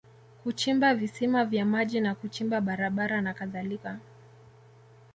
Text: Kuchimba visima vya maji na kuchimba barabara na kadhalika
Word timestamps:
Kuchimba 0.43 0.95
visima 0.95 1.45
vya 1.45 1.65
maji 1.65 2.01
na 2.01 2.15
kuchimba 2.15 2.61
barabara 2.61 3.21
na 3.21 3.33
kadhalika 3.33 3.99